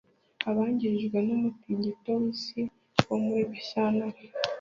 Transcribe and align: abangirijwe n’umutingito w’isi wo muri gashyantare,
abangirijwe 0.49 1.17
n’umutingito 1.27 2.09
w’isi 2.21 2.61
wo 3.07 3.15
muri 3.23 3.41
gashyantare, 3.51 4.19